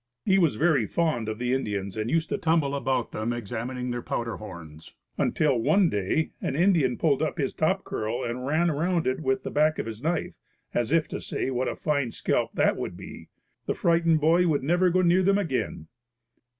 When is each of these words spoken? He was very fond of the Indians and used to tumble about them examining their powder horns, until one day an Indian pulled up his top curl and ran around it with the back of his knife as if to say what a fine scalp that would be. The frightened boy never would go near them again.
He 0.25 0.39
was 0.39 0.55
very 0.55 0.87
fond 0.87 1.29
of 1.29 1.37
the 1.37 1.53
Indians 1.53 1.95
and 1.95 2.09
used 2.09 2.29
to 2.29 2.37
tumble 2.39 2.73
about 2.73 3.11
them 3.11 3.31
examining 3.31 3.91
their 3.91 4.01
powder 4.01 4.37
horns, 4.37 4.95
until 5.15 5.59
one 5.59 5.91
day 5.91 6.31
an 6.41 6.55
Indian 6.55 6.97
pulled 6.97 7.21
up 7.21 7.37
his 7.37 7.53
top 7.53 7.83
curl 7.83 8.23
and 8.23 8.47
ran 8.47 8.71
around 8.71 9.05
it 9.05 9.19
with 9.19 9.43
the 9.43 9.51
back 9.51 9.77
of 9.77 9.85
his 9.85 10.01
knife 10.01 10.33
as 10.73 10.91
if 10.91 11.07
to 11.09 11.21
say 11.21 11.51
what 11.51 11.67
a 11.67 11.75
fine 11.75 12.09
scalp 12.09 12.49
that 12.55 12.77
would 12.77 12.97
be. 12.97 13.29
The 13.67 13.75
frightened 13.75 14.19
boy 14.19 14.45
never 14.45 14.85
would 14.85 14.93
go 14.93 15.01
near 15.03 15.21
them 15.21 15.37
again. 15.37 15.87